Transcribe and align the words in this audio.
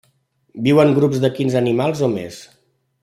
Viu 0.67 0.79
en 0.83 0.93
grups 0.95 1.21
de 1.25 1.31
quinze 1.35 1.59
animals 1.61 2.03
o 2.09 2.11
més. 2.15 2.41